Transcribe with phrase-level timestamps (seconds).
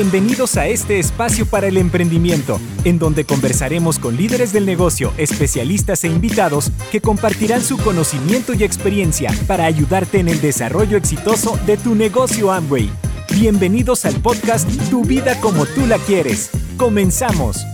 [0.00, 6.04] Bienvenidos a este espacio para el emprendimiento, en donde conversaremos con líderes del negocio, especialistas
[6.04, 11.76] e invitados que compartirán su conocimiento y experiencia para ayudarte en el desarrollo exitoso de
[11.78, 12.88] tu negocio Amway.
[13.34, 16.52] Bienvenidos al podcast Tu vida como tú la quieres.
[16.76, 17.66] Comenzamos.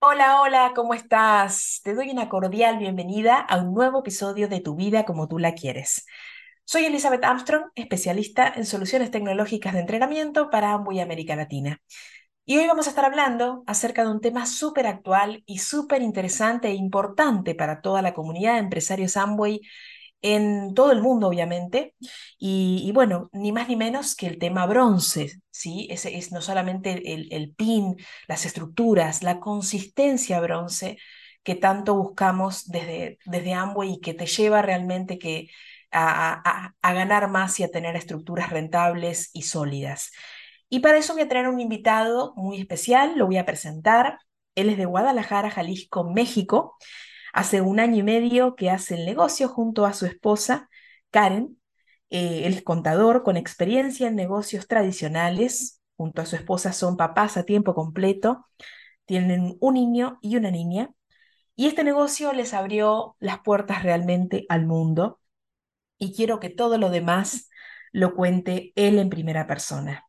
[0.00, 1.82] Hola, hola, ¿cómo estás?
[1.84, 5.54] Te doy una cordial bienvenida a un nuevo episodio de Tu vida como tú la
[5.54, 6.04] quieres.
[6.70, 11.82] Soy Elizabeth Armstrong, especialista en soluciones tecnológicas de entrenamiento para Amway América Latina.
[12.46, 16.68] Y hoy vamos a estar hablando acerca de un tema súper actual y súper interesante
[16.68, 19.62] e importante para toda la comunidad de empresarios Amway
[20.22, 21.96] en todo el mundo, obviamente.
[22.38, 25.88] Y, bueno, ni más ni menos que el tema bronce, ¿sí?
[25.90, 27.96] Es, es no solamente el, el pin,
[28.28, 30.98] las estructuras, la consistencia bronce
[31.42, 35.48] que tanto buscamos desde, desde Amway y que te lleva realmente que
[35.92, 40.12] a, ganar más y a tener estructuras rentables y sólidas.
[40.68, 44.18] Y para eso voy a tener un invitado muy especial, lo voy a presentar.
[44.54, 46.76] Él es de Guadalajara, Jalisco, México.
[47.32, 50.68] Hace un año y medio que hace el negocio junto a su esposa,
[51.10, 51.60] Karen.
[52.10, 55.80] Eh, él es contador con experiencia en negocios tradicionales.
[55.96, 58.46] Junto a su esposa son papás a tiempo completo.
[59.06, 60.90] Tienen un niño y una niña.
[61.56, 65.19] Y este negocio les abrió las puertas realmente al mundo
[66.00, 67.48] y quiero que todo lo demás
[67.92, 70.04] lo cuente él en primera persona.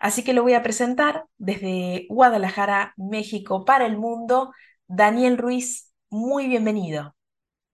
[0.00, 4.52] Así que lo voy a presentar desde Guadalajara, México, para el mundo.
[4.86, 7.14] Daniel Ruiz, muy bienvenido.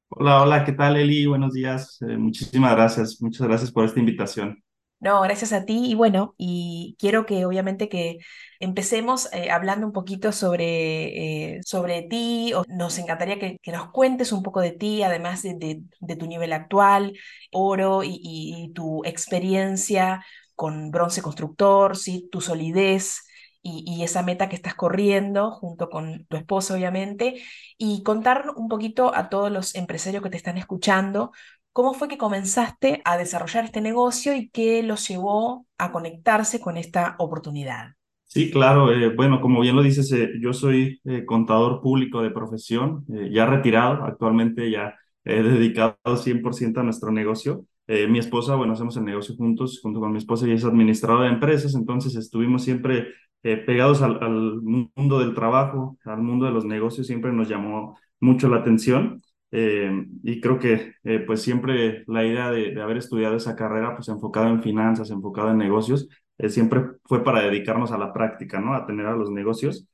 [0.09, 1.27] Hola, hola, ¿qué tal Eli?
[1.27, 2.01] Buenos días.
[2.03, 3.21] Eh, muchísimas gracias.
[3.21, 4.63] Muchas gracias por esta invitación.
[5.01, 5.91] No, gracias a ti.
[5.91, 8.19] Y bueno, y quiero que obviamente que
[8.59, 12.53] empecemos eh, hablando un poquito sobre, eh, sobre ti.
[12.69, 15.83] nos encantaría que, nos cuentes un poco de ti, además de,
[16.19, 17.13] tu nivel actual,
[17.53, 20.25] oro y, tu experiencia
[20.55, 22.29] con bronce constructor, ¿sí?
[22.33, 23.25] tu solidez.
[23.67, 27.43] Y, y, esa meta que estás corriendo junto con tu esposo, obviamente,
[27.79, 31.33] y contar un poquito a todos los empresarios que te están escuchando
[31.75, 36.77] ¿Cómo fue que comenzaste a desarrollar este negocio y qué los llevó a conectarse con
[36.77, 37.95] esta oportunidad?
[38.23, 38.93] Sí, claro.
[38.93, 43.47] Eh, bueno, como bien lo dices, eh, yo soy eh, contador público de profesión, ya
[43.47, 47.67] retirado, actualmente ya dedicado 100% a nuestro negocio.
[47.89, 51.35] mi esposa, bueno, hacemos el negocio juntos, junto con mi esposa, y es administradora de
[51.35, 53.09] empresas, entonces estuvimos siempre
[53.43, 58.49] pegados al, al, mundo del trabajo, al mundo de los negocios, siempre nos llamó mucho
[58.49, 59.24] la atención.
[59.57, 64.09] Eh, y creo que eh, pues siempre la idea de, haber estudiado esa carrera pues
[64.09, 68.75] enfocada en finanzas, enfocada en negocios, eh, siempre fue para dedicarnos a la práctica, ¿no?
[68.75, 69.87] A tener a los negocios.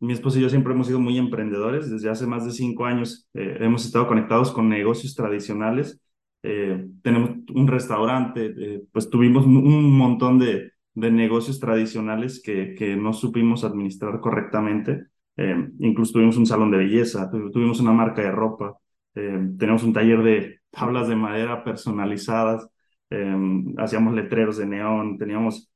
[0.00, 3.28] mi esposo y yo siempre hemos sido muy emprendedores, desde hace más de cinco años
[3.34, 6.00] hemos estado conectados con negocios tradicionales.
[6.42, 13.64] tenemos un restaurante, pues tuvimos un montón de, de negocios tradicionales que, que no supimos
[13.64, 15.06] administrar correctamente.
[15.42, 18.76] Eh, incluso tuvimos un salón de belleza, tuvimos una marca de ropa,
[19.16, 22.68] eh, tenemos un taller de tablas de madera personalizadas,
[23.10, 23.36] eh,
[23.76, 25.68] hacíamos letreros de neón, teníamos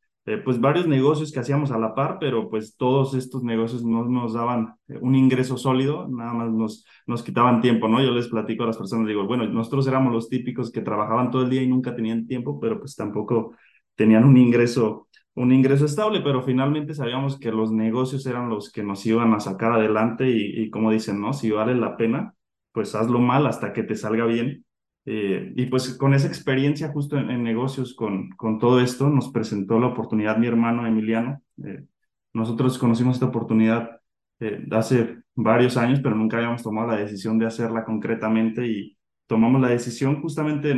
[0.45, 4.35] pues varios negocios que hacíamos a la par, pero pues todos estos negocios no nos
[4.35, 8.03] daban un ingreso sólido, nada más nos, nos quitaban tiempo, ¿no?
[8.03, 11.43] Yo les platico a las personas, digo, bueno, nosotros éramos los típicos que trabajaban todo
[11.43, 13.55] el día y nunca tenían tiempo, pero pues tampoco
[13.95, 15.07] tenían un ingreso
[15.37, 19.41] un ingreso estable, pero finalmente sabíamos que los negocios eran los que nos iban a
[19.41, 21.35] sacar adelante y, como dicen, ¿no?
[21.35, 22.35] Si vale la pena,
[22.73, 24.65] pues hazlo mal hasta que te salga bien.
[25.05, 29.79] Eh, y pues con esa experiencia justo en, negocios, con, con todo esto, nos presentó
[29.79, 31.43] la oportunidad mi hermano Emiliano.
[31.63, 31.85] Eh,
[32.33, 34.01] nosotros conocimos esta oportunidad
[34.41, 38.97] eh, hace varios años, pero nunca habíamos tomado la decisión de hacerla concretamente y
[39.27, 40.71] tomamos la decisión justamente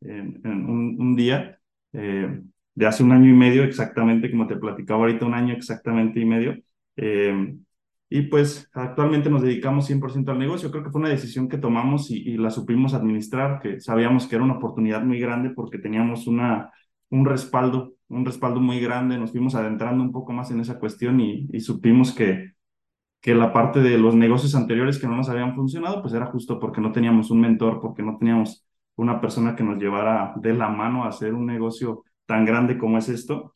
[0.00, 1.60] en, un, día
[2.76, 6.26] de hace un año y medio exactamente, como te platicaba ahorita, un año exactamente y
[6.26, 6.56] medio.
[6.96, 7.56] Eh,
[8.08, 10.70] y pues actualmente nos dedicamos 100% al negocio.
[10.70, 14.44] Creo que fue una decisión que tomamos y, la supimos administrar, que sabíamos que era
[14.44, 16.70] una oportunidad muy grande porque teníamos una,
[17.10, 19.18] un respaldo, un respaldo muy grande.
[19.18, 22.52] Nos fuimos adentrando un poco más en esa cuestión y, y supimos que,
[23.20, 26.60] que la parte de los negocios anteriores que no nos habían funcionado, pues era justo
[26.60, 30.68] porque no teníamos un mentor, porque no teníamos una persona que nos llevara de la
[30.68, 33.54] mano a hacer un negocio tan grande como es esto.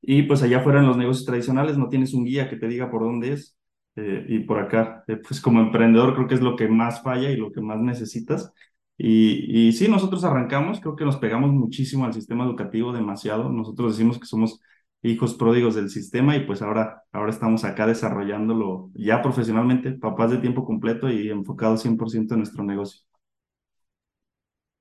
[0.00, 2.90] Y pues allá fuera en los negocios tradicionales no tienes un guía que te diga
[2.90, 3.56] por dónde es.
[3.96, 7.30] Eh, y por acá, eh, pues como emprendedor creo que es lo que más falla
[7.30, 8.52] y lo que más necesitas.
[8.98, 13.48] Y, y sí, nosotros arrancamos, creo que nos pegamos muchísimo al sistema educativo, demasiado.
[13.50, 14.60] Nosotros decimos que somos
[15.02, 20.38] hijos pródigos del sistema y pues ahora, ahora estamos acá desarrollándolo ya profesionalmente, papás de
[20.38, 23.02] tiempo completo y enfocados 100% en nuestro negocio.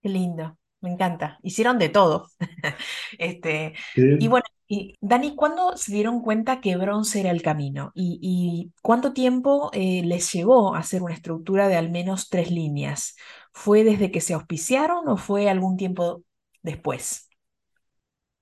[0.02, 0.58] Qué lindo.
[0.82, 1.40] Me encanta.
[1.44, 2.28] Hicieron de todo.
[3.18, 7.92] Este, y bueno, y Dani, ¿cuándo se dieron cuenta que bronce era el camino?
[7.94, 13.18] ¿Y, cuánto tiempo eh, les llevó a hacer una estructura de al menos tres líneas?
[13.52, 16.24] ¿Fue desde que se auspiciaron o fue algún tiempo
[16.64, 17.30] después?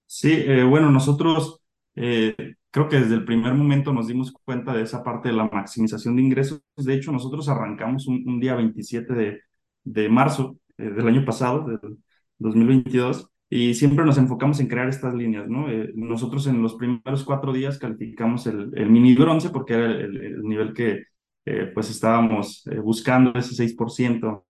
[0.06, 1.62] Sí, eh, bueno, nosotros
[1.96, 2.36] eh,
[2.70, 6.16] creo que desde el primer momento nos dimos cuenta de esa parte de la maximización
[6.16, 6.62] de ingresos.
[6.78, 9.42] De hecho, nosotros arrancamos un, día 27 de,
[9.84, 11.98] de marzo del año pasado, del
[12.40, 15.70] 2022, y siempre nos enfocamos en crear estas líneas, ¿no?
[15.70, 20.74] Eh, nosotros en los primeros cuatro días calificamos el, mini bronce porque era el, nivel
[20.74, 21.06] que
[21.46, 24.46] eh, pues estábamos eh, buscando ese 6%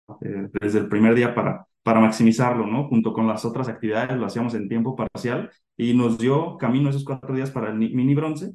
[0.61, 2.88] desde el primer día para, para maximizarlo, ¿no?
[2.88, 7.05] Junto con las otras actividades lo hacíamos en tiempo parcial y nos dio camino esos
[7.05, 8.52] cuatro días para el mini bronce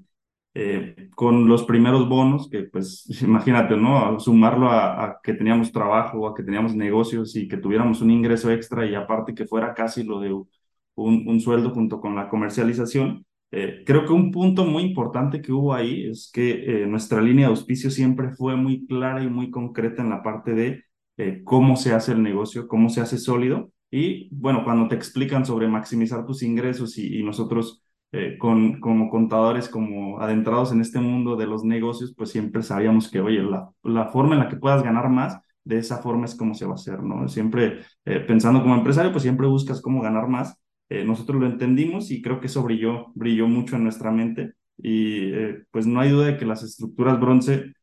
[0.56, 4.20] eh, con los primeros bonos, que pues imagínate, ¿no?
[4.20, 8.86] sumarlo a, que teníamos trabajo, a que teníamos negocios y que tuviéramos un ingreso extra
[8.86, 10.48] y aparte que fuera casi lo de un,
[10.96, 13.26] un sueldo junto con la comercialización.
[13.52, 17.48] Eh, creo que un punto muy importante que hubo ahí es que eh, nuestra línea
[17.48, 20.84] de auspicio siempre fue muy clara y muy concreta en la parte de
[21.44, 23.72] cómo se hace el negocio, cómo se hace sólido.
[23.92, 27.83] Y bueno, cuando te explican sobre maximizar tus ingresos y, y nosotros
[28.16, 33.10] eh, con, como contadores, como adentrados en este mundo de los negocios, pues siempre sabíamos
[33.10, 36.36] que, oye, la, la forma en la que puedas ganar más, de esa forma es
[36.36, 37.28] como se va a hacer, ¿no?
[37.28, 40.56] Siempre eh, pensando como empresario, pues siempre buscas cómo ganar más.
[40.90, 45.32] Eh, nosotros lo entendimos y creo que eso brilló, brilló mucho en nuestra mente y
[45.72, 47.74] pues no hay duda de que las estructuras bronce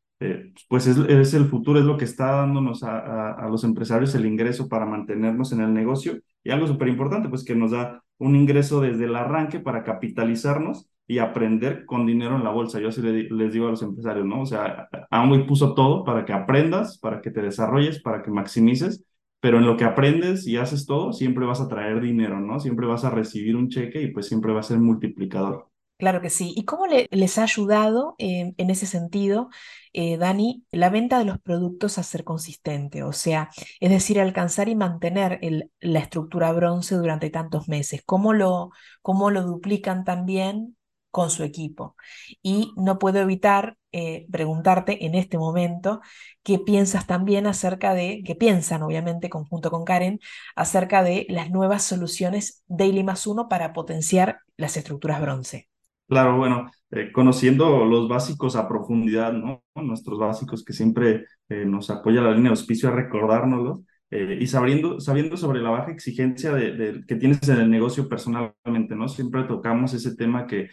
[0.69, 4.15] pues es, es, el futuro, es lo que está dándonos a, a, a, los empresarios
[4.15, 6.21] el ingreso para mantenernos en el negocio.
[6.45, 10.91] Y algo súper importante, pues que nos da un ingreso desde el arranque para capitalizarnos
[11.07, 12.81] y aprender con dinero en la bolsa.
[12.81, 14.43] Yo así les digo a los empresarios, ¿no?
[14.43, 19.05] O sea, Amway puso todo para que aprendas, para que te desarrolles, para que maximices,
[19.41, 22.61] pero en lo que aprendes y haces todo, siempre vas a traer dinero, ¿no?
[22.61, 25.70] Siempre vas a recibir un cheque y pues siempre va a ser multiplicador.
[26.01, 26.55] Claro que sí.
[26.57, 29.51] ¿Y cómo les ha ayudado en ese sentido,
[29.93, 33.03] eh, Dani, la venta de los productos a ser consistente?
[33.03, 33.51] O sea,
[33.81, 35.41] es decir, alcanzar y mantener
[35.81, 38.03] la estructura bronce durante tantos meses.
[38.07, 38.71] ¿Cómo lo,
[39.03, 40.77] cómo lo duplican también
[41.11, 41.97] con su equipo?
[42.43, 46.01] Y no puedo evitar eh, preguntarte en este momento
[46.43, 50.19] qué piensas también acerca de, qué piensan obviamente conjunto con Karen,
[50.57, 55.70] acerca de las nuevas soluciones Daily más uno para potenciar las estructuras bronce.
[56.11, 59.63] Claro, bueno, eh, conociendo los básicos a profundidad, ¿no?
[59.77, 64.49] Nuestros básicos que siempre eh, nos apoya la línea de auspicio a recordárnoslos eh, y
[64.49, 69.07] sabiendo, sabiendo sobre la baja exigencia de, que tienes en el negocio personalmente, ¿no?
[69.09, 70.69] Siempre tocamos ese tema que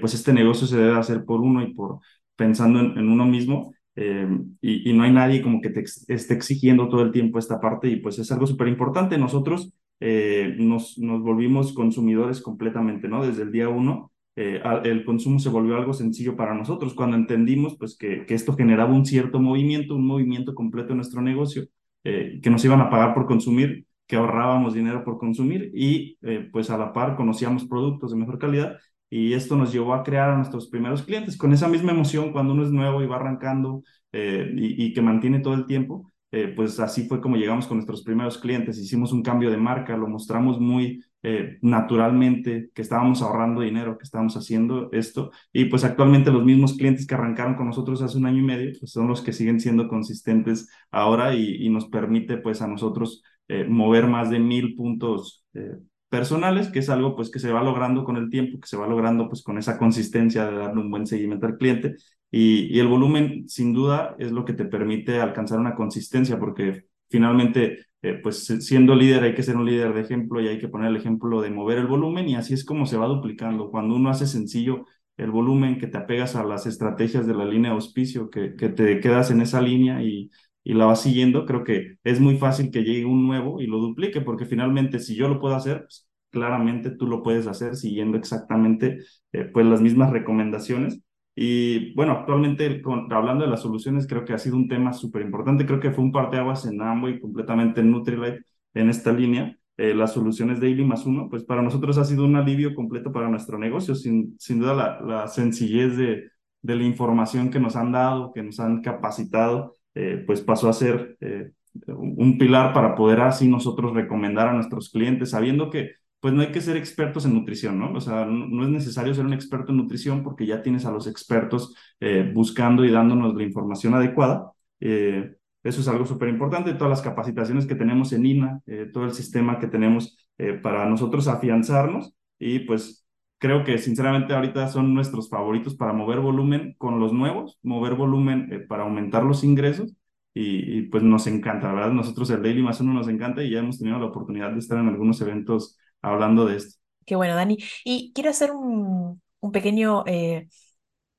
[0.00, 2.00] pues este negocio se debe hacer por uno y por
[2.36, 7.02] pensando en, uno mismo y, y, no hay nadie como que te esté exigiendo todo
[7.02, 9.18] el tiempo esta parte y pues es algo súper importante.
[9.18, 13.24] Nosotros nos, nos volvimos consumidores completamente, ¿no?
[13.26, 17.76] Desde el día uno eh, el consumo se volvió algo sencillo para nosotros cuando entendimos
[17.76, 21.66] pues, que, que esto generaba un cierto movimiento, un movimiento completo en nuestro negocio,
[22.04, 26.48] eh, que nos iban a pagar por consumir, que ahorrábamos dinero por consumir y eh,
[26.50, 28.78] pues a la par conocíamos productos de mejor calidad
[29.10, 32.54] y esto nos llevó a crear a nuestros primeros clientes con esa misma emoción cuando
[32.54, 33.82] uno es nuevo y va arrancando
[34.12, 36.10] y, y, que mantiene todo el tiempo.
[36.56, 40.08] Pues así fue como llegamos con nuestros primeros clientes, hicimos un cambio de marca, lo
[40.08, 45.30] mostramos muy eh, naturalmente que estábamos ahorrando dinero, que estábamos haciendo esto.
[45.52, 48.72] Y pues actualmente los mismos clientes que arrancaron con nosotros hace un año y medio
[48.78, 53.64] pues son los que siguen siendo consistentes ahora y, nos permite pues a nosotros eh,
[53.64, 58.04] mover más de mil puntos eh, personales, que es algo pues que se va logrando
[58.04, 61.06] con el tiempo, que se va logrando pues con esa consistencia de darle un buen
[61.06, 61.96] seguimiento al cliente.
[62.32, 67.86] Y, el volumen sin duda es lo que te permite alcanzar una consistencia porque finalmente
[68.02, 70.88] eh, pues siendo líder hay que ser un líder de ejemplo y hay que poner
[70.90, 73.70] el ejemplo de mover el volumen y así es como se va duplicando.
[73.70, 74.86] Cuando uno hace sencillo
[75.16, 78.70] el volumen, que te apegas a las estrategias de la línea de auspicio, que, que
[78.70, 80.30] te quedas en esa línea y,
[80.64, 83.78] y la vas siguiendo, creo que es muy fácil que llegue un nuevo y lo
[83.78, 88.16] duplique, porque finalmente si yo lo puedo hacer, pues, claramente tú lo puedes hacer siguiendo
[88.16, 89.00] exactamente
[89.32, 91.02] eh, pues las mismas recomendaciones
[91.34, 95.64] y bueno, actualmente hablando de las soluciones, creo que ha sido un tema súper importante.
[95.64, 99.56] Creo que fue un parteaguas en Amway, completamente en Nutrilite, en esta línea.
[99.78, 103.28] Eh, las soluciones Daily más uno, pues para nosotros ha sido un alivio completo para
[103.28, 103.94] nuestro negocio.
[103.94, 108.60] Sin, sin duda, la, sencillez de, de, la información que nos han dado, que nos
[108.60, 111.52] han capacitado, eh, pues pasó a ser eh,
[111.86, 116.52] un pilar para poder así nosotros recomendar a nuestros clientes, sabiendo que pues no hay
[116.52, 117.92] que ser expertos en nutrición, ¿no?
[117.94, 121.08] O sea, no, es necesario ser un experto en nutrición porque ya tienes a los
[121.08, 124.52] expertos eh, buscando y dándonos la información adecuada.
[124.78, 126.74] Eh, eso es algo súper importante.
[126.74, 130.16] Todas las capacitaciones que tenemos en INA, eh, todo el sistema que tenemos
[130.62, 133.06] para nosotros afianzarnos y pues
[133.38, 138.66] creo que sinceramente ahorita son nuestros favoritos para mover volumen con los nuevos, mover volumen
[138.68, 139.94] para aumentar los ingresos
[140.34, 141.92] y, pues nos encanta, ¿verdad?
[141.92, 144.78] Nosotros el Daily Más Uno nos encanta y ya hemos tenido la oportunidad de estar
[144.78, 146.78] en algunos eventos hablando de esto.
[147.06, 147.58] Qué bueno, Dani.
[147.84, 150.04] Y quiero hacer un, un pequeño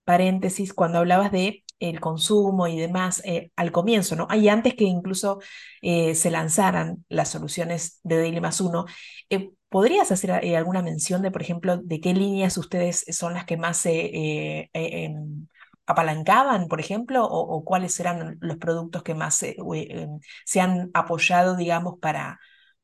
[0.05, 4.27] paréntesis cuando hablabas de el consumo y demás eh, al comienzo, ¿no?
[4.33, 5.39] Y antes que incluso
[5.81, 8.85] eh, se lanzaran las soluciones de Daily más uno,
[9.29, 13.57] eh, ¿podrías hacer alguna mención de, por ejemplo, de qué líneas ustedes son las que
[13.57, 15.47] más se em,
[15.85, 21.99] apalancaban, por ejemplo, o, cuáles eran los productos que más em, se han apoyado, digamos,
[21.99, 22.39] para,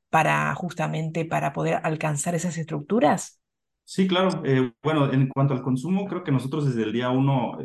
[0.10, 3.40] para justamente para poder alcanzar esas estructuras?
[3.84, 4.44] Sí, claro.
[4.84, 7.58] bueno, en cuanto al consumo, creo que nosotros desde el día uno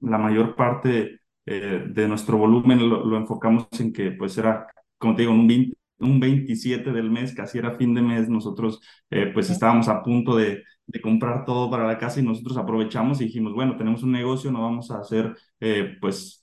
[0.00, 4.66] la mayor parte eh, de nuestro volumen lo, enfocamos en que pues era,
[4.98, 9.30] como te digo, un, un 27 del mes, casi era fin de mes, nosotros eh,
[9.32, 13.24] pues estábamos a punto de, de, comprar todo para la casa y nosotros aprovechamos y
[13.26, 16.41] dijimos, bueno, tenemos un negocio, no vamos a hacer eh, pues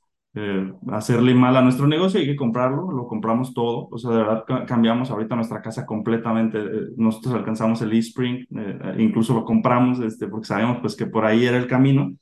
[0.91, 4.43] hacerle mal a nuestro negocio, hay que comprarlo, lo compramos todo, o sea, de verdad
[4.67, 6.59] cambiamos ahorita nuestra casa completamente,
[6.97, 8.47] nosotros alcanzamos el eSpring,
[8.97, 12.13] incluso lo compramos este, porque sabemos pues que por ahí era el camino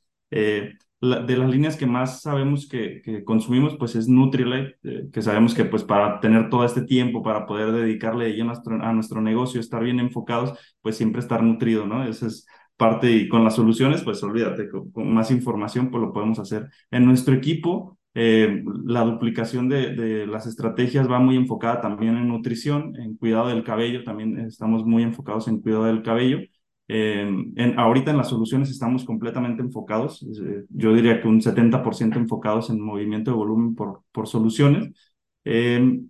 [0.99, 5.53] de las líneas que más sabemos que, que consumimos, pues es Nutrilite, eh, que sabemos
[5.53, 9.59] que pues para tener todo este tiempo, para poder dedicarle a nuestro, a nuestro negocio,
[9.59, 12.03] estar bien enfocados, pues siempre estar nutrido, ¿no?
[12.03, 12.47] Esa es
[12.77, 16.67] parte y con las soluciones, pues olvídate, con, más información pues lo podemos hacer.
[16.89, 22.95] En nuestro equipo, eh, la duplicación de, las estrategias va muy enfocada también en nutrición,
[22.95, 26.39] en cuidado del cabello, también estamos muy enfocados en cuidado del cabello.
[26.88, 32.71] En, ahorita en las soluciones estamos completamente enfocados, eh, yo diría que un 70% enfocados
[32.71, 34.89] en movimiento de volumen por, por soluciones.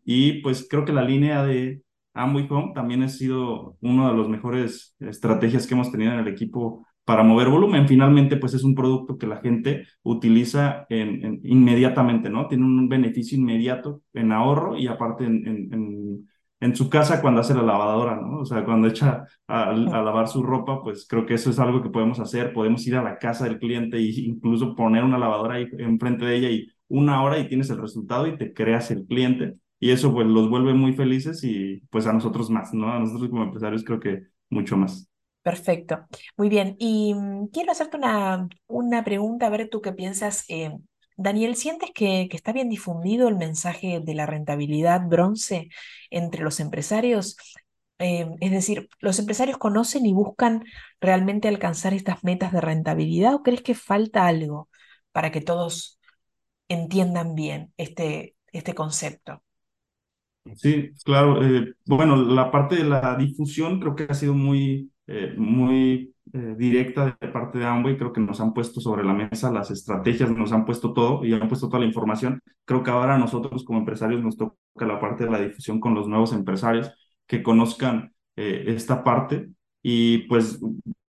[0.05, 1.81] Y pues creo que la línea de
[2.13, 6.27] Amway Home también ha sido una de las mejores estrategias que hemos tenido en el
[6.29, 7.87] equipo para mover volumen.
[7.87, 12.47] Finalmente, pues es un producto que la gente utiliza en, inmediatamente, ¿no?
[12.47, 16.27] Tiene un beneficio inmediato en ahorro y aparte en
[16.59, 18.39] en su casa cuando hace la lavadora, ¿no?
[18.39, 21.89] O sea, cuando echa a, lavar su ropa, pues creo que eso es algo que
[21.89, 22.53] podemos hacer.
[22.53, 26.35] Podemos ir a la casa del cliente e incluso poner una lavadora ahí enfrente de
[26.35, 29.55] ella y una hora y tienes el resultado y te creas el cliente.
[29.79, 32.91] Y eso pues los vuelve muy felices y pues a nosotros más, ¿no?
[32.91, 35.09] A nosotros como empresarios creo que mucho más.
[35.47, 36.05] Perfecto.
[36.35, 36.75] Muy bien.
[36.77, 40.43] Y mm, quiero hacerte una, una pregunta, a ver tú qué piensas.
[40.49, 40.73] Eh,
[41.15, 45.69] Daniel, ¿sientes que, está bien difundido el mensaje de la rentabilidad bronce
[46.09, 47.37] entre los empresarios?
[47.97, 50.65] Eh, es decir, ¿los empresarios conocen y buscan
[50.99, 54.67] realmente alcanzar estas metas de rentabilidad o crees que falta algo
[55.13, 55.97] para que todos
[56.67, 59.41] entiendan bien este, este concepto?
[60.57, 61.41] Sí, claro.
[61.41, 66.55] Eh, bueno, la parte de la difusión creo que ha sido muy, eh, muy eh,
[66.57, 67.97] directa de parte de Amway.
[67.97, 71.33] Creo que nos han puesto sobre la mesa las estrategias, nos han puesto todo y
[71.33, 72.41] han puesto toda la información.
[72.65, 75.93] Creo que ahora a nosotros como empresarios nos toca la parte de la difusión con
[75.93, 76.91] los nuevos empresarios
[77.27, 79.49] que conozcan esta parte
[79.81, 80.59] y pues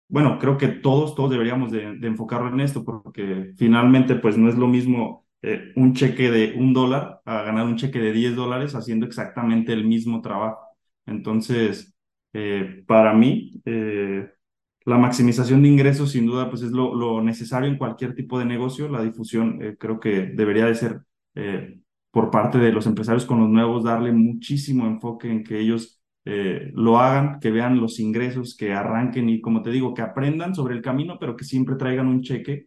[0.08, 4.49] bueno, creo que todos, todos deberíamos de, de enfocarlo en esto porque finalmente pues no
[4.49, 8.37] es lo mismo eh, un cheque de un dólar a ganar un cheque de 10
[8.37, 10.61] dólares haciendo exactamente el mismo trabajo.
[11.06, 11.91] Entonces,
[12.32, 14.30] eh, para mí, eh,
[14.84, 18.88] la maximización de ingresos sin duda pues es lo, necesario en cualquier tipo de negocio.
[18.88, 21.00] La difusión creo que debería de ser
[22.10, 26.98] por parte de los empresarios con los nuevos, darle muchísimo enfoque en que ellos lo
[26.98, 30.82] hagan, que vean los ingresos, que arranquen y como te digo, que aprendan sobre el
[30.82, 32.66] camino, pero que siempre traigan un cheque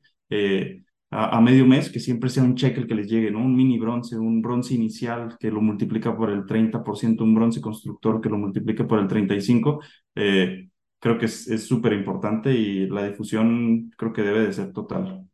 [1.17, 3.39] a, medio mes, que siempre sea un cheque el que les llegue, ¿no?
[3.39, 8.19] Un mini bronce, un bronce inicial que lo multiplica por el 30%, un bronce constructor
[8.19, 9.79] que lo multiplique por el 35%.
[10.15, 10.67] Eh,
[10.99, 15.25] creo que es súper importante y la difusión creo que debe de ser total.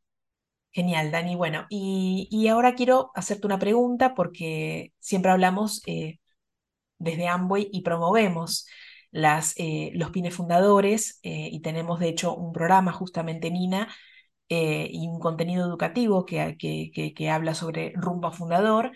[0.71, 1.35] Genial, Dani.
[1.35, 6.19] Bueno, y, y ahora quiero hacerte una pregunta porque siempre hablamos eh,
[6.99, 8.67] desde Amway y promovemos
[9.09, 13.89] las, eh, los pines fundadores y tenemos de hecho un programa justamente Nina
[14.51, 18.91] eh, y un contenido educativo que, que, que, habla sobre rumbo fundador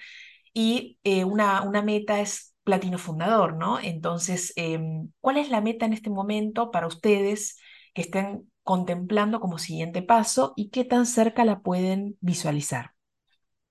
[0.54, 3.80] y eh, una, una meta es platino fundador, ¿no?
[3.80, 7.58] Entonces, em, ¿cuál es la meta en este momento para ustedes
[7.94, 12.95] que estén contemplando como siguiente paso y qué tan cerca la pueden visualizar?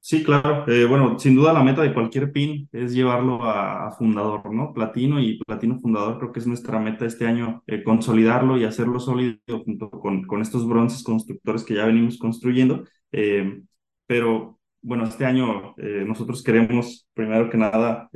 [0.06, 0.66] Sí, claro.
[0.68, 4.74] Eh, bueno, sin duda la meta de cualquier PIN es llevarlo a, fundador, ¿no?
[4.74, 9.00] Platino y platino fundador creo que es nuestra meta este año, eh, consolidarlo y hacerlo
[9.00, 12.84] sólido junto con, con estos bronces constructores que ya venimos construyendo.
[13.12, 13.62] Eh,
[14.06, 18.10] pero bueno, este año nosotros queremos, primero que nada,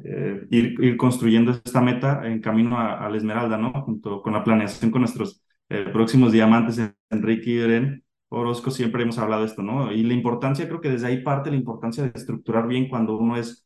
[0.51, 3.73] ir, ir, construyendo esta meta en camino a, la Esmeralda, ¿no?
[3.85, 5.43] Junto con la planeación con nuestros
[5.95, 6.79] próximos diamantes,
[7.11, 9.93] Enrique y Eren Orozco, siempre hemos hablado de esto, ¿no?
[9.93, 13.37] Y la importancia, creo que desde ahí parte la importancia de estructurar bien cuando uno
[13.37, 13.65] es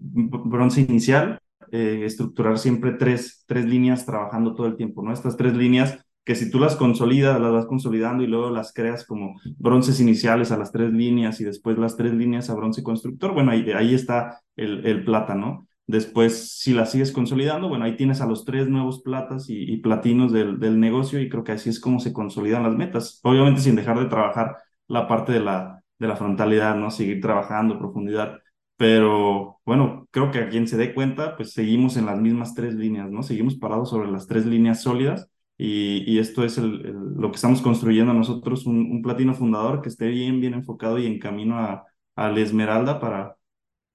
[0.00, 1.40] bronce inicial,
[1.70, 5.12] estructurar siempre tres, tres líneas trabajando todo el tiempo, ¿no?
[5.12, 9.06] Estas tres líneas que si tú las consolidas, las vas consolidando y luego las creas
[9.06, 13.32] como bronces iniciales a las tres líneas y después las tres líneas a bronce constructor,
[13.32, 15.66] bueno, ahí, ahí está el, el plata, ¿no?
[15.88, 19.78] Después, si las sigues consolidando, bueno, ahí tienes a los tres nuevos platas y, y
[19.78, 23.20] platinos del, del, negocio y creo que así es como se consolidan las metas.
[23.24, 26.90] Obviamente sin dejar de trabajar la parte de la, de la frontalidad, ¿no?
[26.90, 28.38] Seguir trabajando, profundidad.
[28.76, 32.74] Pero bueno, creo que a quien se dé cuenta, pues seguimos en las mismas tres
[32.74, 33.22] líneas, ¿no?
[33.22, 38.66] Seguimos parados sobre las tres líneas sólidas y, esto es lo que estamos construyendo nosotros,
[38.66, 43.00] un, platino fundador que esté bien, bien enfocado y en camino a, a la Esmeralda
[43.00, 43.37] para,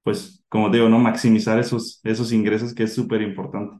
[0.03, 0.99] pues, como digo, ¿no?
[0.99, 3.77] Maximizar esos, esos ingresos que es súper importante.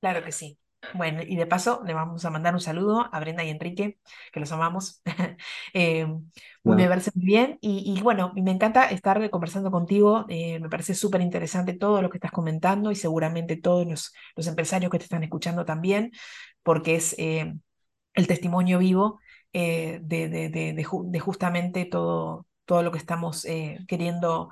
[0.00, 0.58] Claro que sí.
[0.94, 3.98] Bueno, y de paso le vamos a mandar un saludo a Brenda y Enrique,
[4.32, 5.00] que los amamos.
[5.74, 6.06] eh,
[6.64, 7.58] Me parece muy bien.
[7.60, 10.26] Y, y, bueno, me encanta estar conversando contigo.
[10.28, 14.46] Eh, me parece súper interesante todo lo que estás comentando y seguramente todos los, los,
[14.48, 16.10] empresarios que te están escuchando también,
[16.64, 17.54] porque es eh,
[18.14, 19.20] el testimonio vivo
[19.52, 23.46] eh, de, de, de, de, justamente todo, todo lo que estamos
[23.88, 24.50] queriendo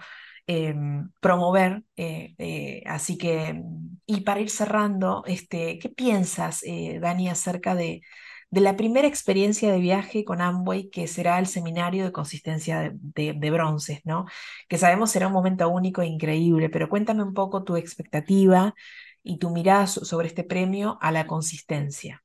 [0.53, 1.85] Em, promover.
[1.97, 3.63] Eh, eh, así que,
[4.05, 8.03] y para ir cerrando, este, ¿qué piensas, eh, Dani, acerca de,
[8.51, 13.33] de, la primera experiencia de viaje con Amway, que será el seminario de consistencia de,
[13.35, 14.27] de, bronces, ¿no?
[14.69, 18.75] Que sabemos será un momento único e increíble, pero cuéntame un poco tu expectativa
[19.23, 22.25] y tu mirada sobre este premio a la consistencia.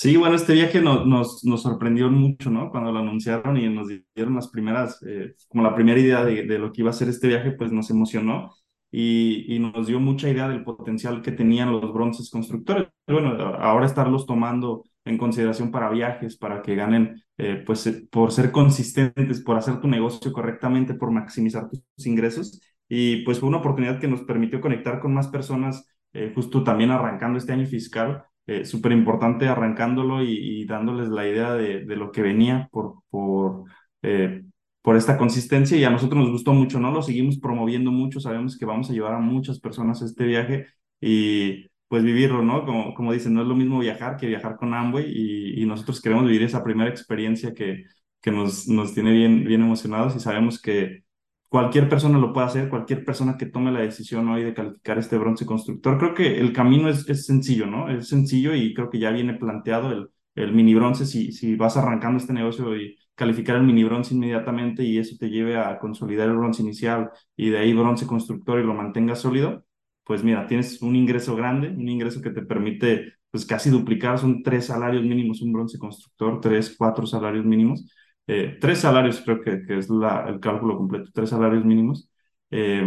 [0.00, 2.70] Sí, bueno, este viaje nos, nos, nos, sorprendió mucho, ¿no?
[2.70, 6.58] Cuando lo anunciaron y nos dieron las primeras, eh, como la primera idea de, de,
[6.58, 8.50] lo que iba a ser este viaje, pues nos emocionó
[8.90, 12.88] y, y, nos dio mucha idea del potencial que tenían los bronces constructores.
[13.06, 18.32] Bueno, ahora estarlos tomando en consideración para viajes, para que ganen, eh, pues eh, por
[18.32, 22.58] ser consistentes, por hacer tu negocio correctamente, por maximizar tus ingresos.
[22.88, 25.86] Y pues fue una oportunidad que nos permitió conectar con más personas,
[26.34, 31.84] justo también arrancando este año fiscal eh, súper importante arrancándolo y, dándoles la idea de,
[31.84, 33.64] de, lo que venía por, por,
[34.02, 34.42] eh,
[34.82, 36.90] por esta consistencia y a nosotros nos gustó mucho, ¿no?
[36.90, 40.66] Lo seguimos promoviendo mucho, sabemos que vamos a llevar a muchas personas a este viaje
[41.00, 42.64] y pues vivirlo, ¿no?
[42.64, 46.00] Como, como dicen, no es lo mismo viajar que viajar con Amway y, y nosotros
[46.00, 47.84] queremos vivir esa primera experiencia que,
[48.20, 51.04] que nos, nos tiene bien, bien emocionados y sabemos que
[51.50, 55.18] cualquier persona lo puede hacer, cualquier persona que tome la decisión hoy de calificar este
[55.18, 55.98] bronce constructor.
[55.98, 57.90] Creo que el camino es, es sencillo, ¿no?
[57.90, 61.76] Es sencillo y creo que ya viene planteado el, el mini bronce si, si vas
[61.76, 66.28] arrancando este negocio y calificar el mini bronce inmediatamente y eso te lleve a consolidar
[66.28, 69.64] el bronce inicial y de ahí bronce constructor y lo mantengas sólido,
[70.04, 74.42] pues mira, tienes un ingreso grande, un ingreso que te permite pues casi duplicar, son
[74.42, 77.84] tres salarios mínimos un bronce constructor, tres, cuatro salarios mínimos
[78.30, 82.08] eh, tres salarios, creo que, que es la, el cálculo completo, tres salarios mínimos.
[82.52, 82.82] Eh,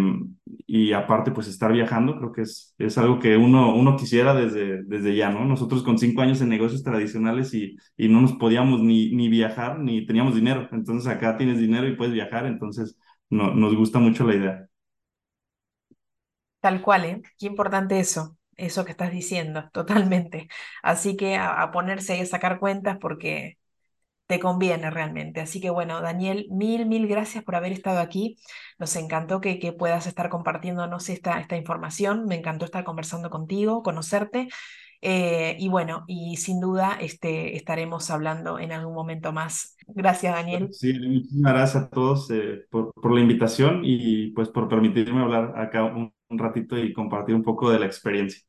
[0.67, 4.84] y aparte, pues estar viajando, creo que es, es algo que uno, uno quisiera desde,
[4.84, 5.45] desde ya, ¿no?
[5.45, 9.79] Nosotros con cinco años en negocios tradicionales y, y no nos podíamos ni, ni viajar,
[9.79, 10.67] ni teníamos dinero.
[10.71, 12.97] Entonces acá tienes dinero y puedes viajar, entonces
[13.29, 14.67] no, nos gusta mucho la idea.
[16.62, 17.21] Tal cual, ¿eh?
[17.38, 20.47] Qué importante eso, eso que estás diciendo, totalmente.
[20.82, 23.58] Así que a, a ponerse a sacar cuentas porque
[24.33, 25.41] te conviene realmente.
[25.41, 28.35] Así que bueno, Daniel, mil, mil gracias por haber estado aquí.
[28.79, 32.25] Nos encantó que, que puedas estar compartiéndonos esta, esta información.
[32.25, 34.47] Me encantó estar conversando contigo, conocerte.
[35.01, 39.77] Eh, y bueno, y sin duda este, estaremos hablando en algún momento más.
[39.85, 40.69] Gracias, Daniel.
[40.71, 45.53] Sí, muchísimas gracias a todos eh, por, por, la invitación y pues por permitirme hablar
[45.59, 48.41] acá un, un ratito y compartir un poco de la experiencia.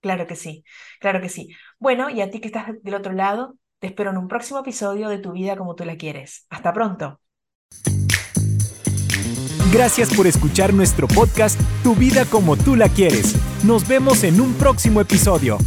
[0.00, 0.64] Claro que sí,
[0.98, 1.50] claro que sí.
[1.78, 5.08] Bueno, y a ti que estás del otro lado, te espero en un próximo episodio
[5.08, 6.46] de Tu vida como tú la quieres.
[6.50, 7.20] Hasta pronto.
[9.72, 13.36] Gracias por escuchar nuestro podcast Tu vida como tú la quieres.
[13.64, 15.58] Nos vemos en un próximo episodio.